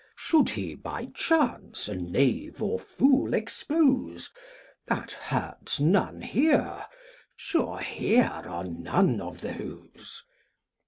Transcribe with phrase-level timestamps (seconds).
[0.15, 4.31] Should he by chance a knave or fool expose,
[4.87, 6.87] That hurts none here,
[7.35, 10.23] sure here are none of those.